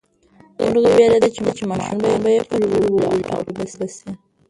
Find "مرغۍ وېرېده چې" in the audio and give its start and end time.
0.61-1.39